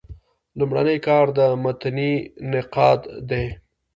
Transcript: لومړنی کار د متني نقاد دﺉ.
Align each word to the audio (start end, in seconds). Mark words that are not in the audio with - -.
لومړنی 0.57 0.97
کار 1.07 1.25
د 1.37 1.39
متني 1.63 2.13
نقاد 2.51 2.99
دﺉ. 3.29 3.45